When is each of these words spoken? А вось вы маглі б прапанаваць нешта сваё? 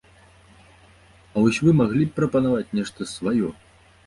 А 1.33 1.43
вось 1.43 1.59
вы 1.67 1.75
маглі 1.83 2.03
б 2.09 2.17
прапанаваць 2.21 2.73
нешта 2.81 3.09
сваё? 3.15 3.55